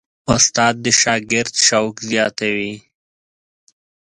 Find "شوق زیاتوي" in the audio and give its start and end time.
1.67-2.73